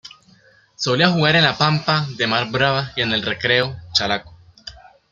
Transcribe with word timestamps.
Solía 0.75 1.09
jugar 1.11 1.35
en 1.35 1.43
la 1.43 1.55
Pampa 1.59 2.07
de 2.17 2.25
Mar 2.25 2.49
Brava 2.49 2.91
y 2.95 3.01
en 3.01 3.13
el 3.13 3.21
Recreo 3.21 3.77
Chalaco. 3.93 4.35